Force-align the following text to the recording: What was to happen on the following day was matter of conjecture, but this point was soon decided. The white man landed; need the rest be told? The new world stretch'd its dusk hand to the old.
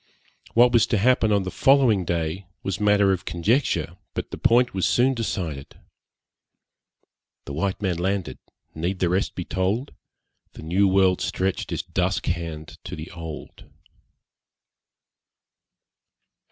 What 0.55 0.71
was 0.71 0.87
to 0.87 0.97
happen 0.97 1.31
on 1.31 1.43
the 1.43 1.51
following 1.51 2.05
day 2.05 2.47
was 2.63 2.79
matter 2.79 3.11
of 3.11 3.23
conjecture, 3.23 3.97
but 4.15 4.31
this 4.31 4.39
point 4.43 4.73
was 4.73 4.87
soon 4.87 5.13
decided. 5.13 5.79
The 7.45 7.53
white 7.53 7.83
man 7.83 7.99
landed; 7.99 8.39
need 8.73 8.97
the 8.97 9.09
rest 9.09 9.35
be 9.35 9.45
told? 9.45 9.93
The 10.53 10.63
new 10.63 10.87
world 10.87 11.21
stretch'd 11.21 11.71
its 11.71 11.83
dusk 11.83 12.25
hand 12.25 12.79
to 12.85 12.95
the 12.95 13.11
old. 13.11 13.69